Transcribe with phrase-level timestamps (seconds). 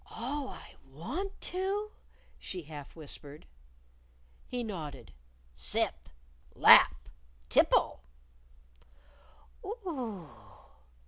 [0.09, 1.91] "All I want to?"
[2.39, 3.45] she half whispered.
[4.47, 5.13] He nodded.
[5.53, 6.09] "Sip!
[6.55, 7.07] Lap!
[7.49, 8.01] Tipple!"